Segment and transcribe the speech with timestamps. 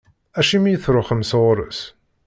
[0.39, 1.81] Acimi i truḥem ɣur-s.